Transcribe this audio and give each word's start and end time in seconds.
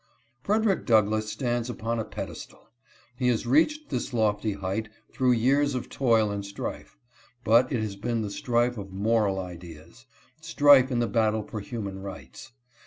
Frederick 0.41 0.87
Douglass 0.87 1.29
stands 1.31 1.69
upon 1.69 1.99
a 1.99 2.03
pedestal; 2.03 2.71
he 3.15 3.27
has 3.27 3.45
reached 3.45 3.91
this 3.91 4.13
lofty 4.15 4.53
height 4.53 4.89
through 5.13 5.29
years 5.33 5.75
of 5.75 5.89
toil 5.89 6.31
and 6.31 6.43
strife, 6.43 6.97
but 7.43 7.71
it 7.71 7.83
has 7.83 7.95
been 7.95 8.23
the 8.23 8.31
strife 8.31 8.79
of 8.79 8.91
moral 8.91 9.37
ideas; 9.37 10.07
strife 10.41 10.89
in 10.89 10.97
the 10.97 11.07
battle 11.07 11.43
for 11.43 11.59
human 11.59 11.99
rights. 12.01 12.51